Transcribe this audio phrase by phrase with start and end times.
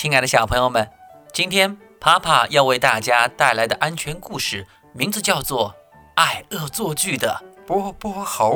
[0.00, 0.90] 亲爱的小朋友们，
[1.30, 5.72] 今天爬爬要为大家带来的安全故事，名字叫做
[6.14, 8.54] 《爱恶作剧的波波猴》。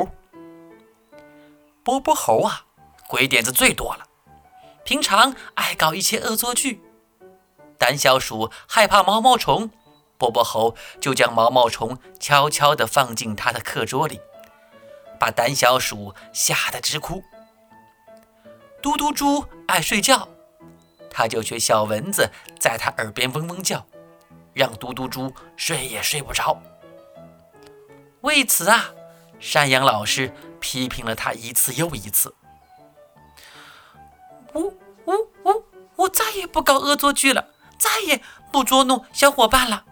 [1.83, 2.65] 波波猴啊，
[3.07, 4.07] 鬼点子最多了，
[4.83, 6.81] 平常爱搞一些恶作剧。
[7.77, 9.69] 胆小鼠害怕毛毛虫，
[10.17, 14.19] 波波猴就将毛毛虫悄悄地放进他的课桌里，
[15.19, 17.23] 把胆小鼠吓得直哭。
[18.81, 20.29] 嘟嘟猪爱睡觉。
[21.17, 22.29] 他就学小蚊子
[22.59, 23.87] 在他耳边嗡嗡叫，
[24.51, 26.61] 让嘟嘟猪睡也睡不着。
[28.19, 28.91] 为此啊，
[29.39, 32.35] 山羊老师批评了他一次又一次。
[34.55, 35.13] 呜呜
[35.45, 35.63] 呜！
[35.95, 37.47] 我再也不搞恶作剧了，
[37.79, 39.85] 再也不捉弄小伙伴了。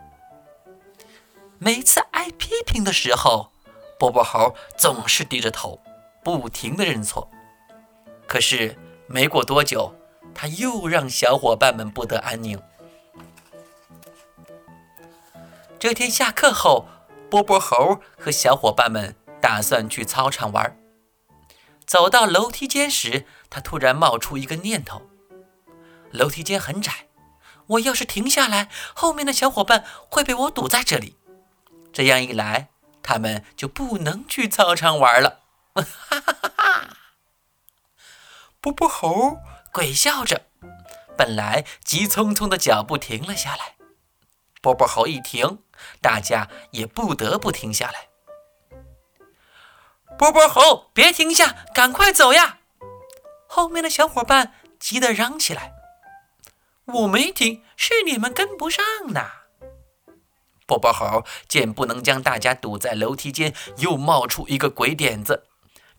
[1.57, 3.49] 每次挨批评的时候，
[3.97, 5.79] 波波猴总是低着头，
[6.21, 7.31] 不停的认错。
[8.27, 9.95] 可是没过多久。
[10.33, 12.61] 他又让小伙伴们不得安宁。
[15.79, 16.87] 这天下课后，
[17.29, 20.77] 波波猴和小伙伴们打算去操场玩。
[21.85, 25.09] 走到楼梯间时，他突然冒出一个念头：
[26.11, 27.07] 楼梯间很窄，
[27.67, 31.17] 我要是停下来，后面的小伙伴会被我堵在这里。
[31.91, 32.69] 这样一来，
[33.01, 35.41] 他们就不能去操场玩了。
[35.75, 35.83] 哈
[36.19, 36.89] 哈哈哈！
[38.61, 39.37] 波波猴。
[39.73, 40.43] 鬼笑着，
[41.17, 43.73] 本来急匆匆的脚步停了下来。
[44.61, 45.63] 波波猴一停，
[45.99, 48.09] 大家也不得不停下来。
[50.15, 52.59] 波波猴，别停下，赶快走呀！
[53.47, 55.73] 后面的小伙伴急得嚷起来
[56.85, 59.25] ：“我没停，是你们跟不上呢。”
[60.67, 65.47] 波波猴见不能将大家堵在楼梯间，又冒出一个鬼点子。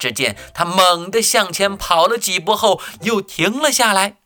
[0.05, 4.19] 只见他猛地向前跑了几步后，又停了下来。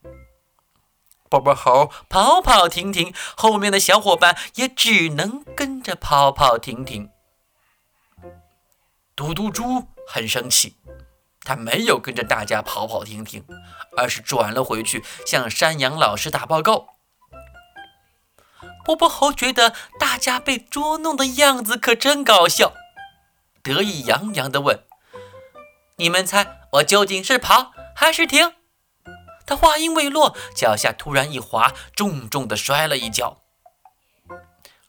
[1.30, 7.10] 波波猴跑跑停停，后面的小伙伴也只能跟着跑跑停停。
[9.14, 10.74] 嘟嘟猪很生气，
[11.44, 13.44] 他没有跟着大家跑跑停停，
[13.96, 16.88] 而是转了回去向山羊老师打报告。
[18.84, 22.72] 波波猴觉得大家被捉弄的样子可真搞笑，
[23.62, 24.87] 得意洋洋地问。
[25.98, 28.54] 你们猜我究竟是跑还是停？
[29.44, 33.42] 他话音未落，脚下突然一滑，重重的摔了一跤。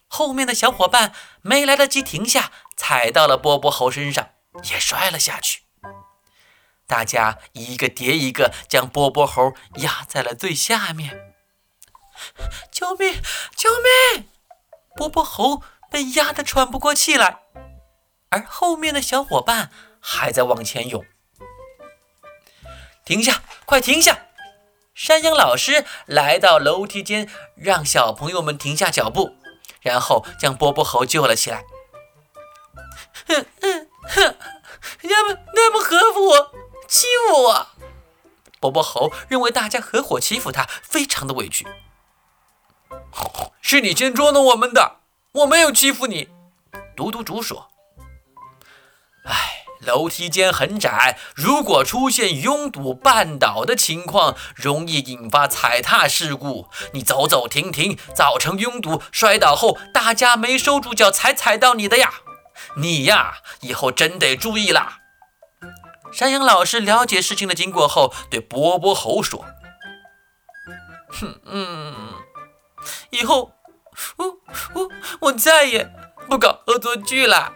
[0.08, 4.30] 后面的小伙伴没来得及停下，踩到了波波猴身上，
[4.70, 5.64] 也摔了下去。
[6.86, 11.34] 大家一个叠一个，将波波猴压在了最下面。
[12.72, 13.20] 救命！
[13.56, 13.70] 救
[14.14, 14.28] 命！
[14.96, 17.40] 波波猴被压得喘不过气来，
[18.30, 19.72] 而后面的小伙伴。
[20.12, 21.06] 还在往前涌，
[23.06, 23.44] 停下！
[23.66, 24.26] 快停下！
[24.96, 29.36] 山羊老师来到楼梯间，让小朋友们停下脚步，
[29.82, 31.64] 然后将波波猴救了起来。
[33.28, 34.36] 哼哼哼！
[35.04, 36.52] 他们那么合服我，
[36.88, 37.68] 欺负我！
[38.60, 41.68] 波波猴认为大家合伙欺负他，非常的委屈。
[43.62, 45.02] 是你先捉弄我们的，
[45.34, 46.30] 我没有欺负你。
[46.96, 47.79] 嘟嘟猪说：“哎。”
[49.80, 56.70] 楼梯间很窄，如果出现拥堵绊倒的情况，容易引发踩踏事故。
[56.94, 62.16] 你走走停停，造成拥堵，摔倒后大家没收住脚才踩到你的呀！
[62.76, 65.00] 你呀，以后真得注意啦。
[66.12, 69.46] 山羊老师了解事情的经过后，对波波猴说
[71.10, 72.14] ：“哼，嗯，
[73.12, 73.54] 以后
[74.18, 74.26] 我
[74.74, 74.90] 我
[75.22, 75.90] 我再也
[76.28, 77.54] 不搞恶作剧了。”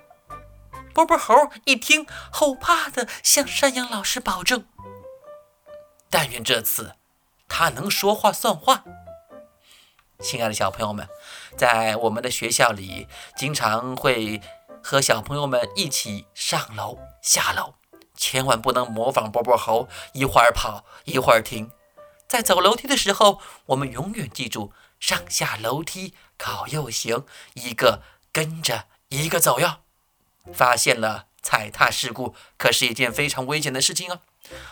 [0.94, 1.34] 波波猴
[1.66, 4.66] 一听，后怕的向山羊老师保证
[6.10, 6.96] ：“但愿这次
[7.48, 8.84] 他能说话算话。”
[10.22, 11.10] 亲爱的小朋友们，
[11.58, 14.42] 在我们的学校里，经常会
[14.84, 17.74] 和小朋友们一起上楼下楼，
[18.16, 21.72] 千万不能模仿波波猴，一会儿跑一会儿停。
[22.28, 27.26] 在走楼梯的时候，我们永远记住：上下楼梯靠右行，
[27.56, 28.02] 一个
[28.32, 29.83] 跟着一个走哟。
[30.52, 34.20] 发现了踩踏事故，可是一件非常危险的事情哦。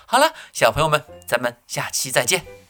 [0.06, 2.61] 好了，小朋友们，咱们下期再见。